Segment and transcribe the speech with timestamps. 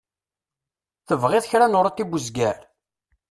[1.07, 2.57] Tebɣiḍ kra n uṛuti n uzger?